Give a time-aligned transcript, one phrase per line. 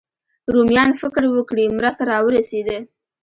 [0.53, 2.77] رومیان فکر وکړي مرسته راورسېده.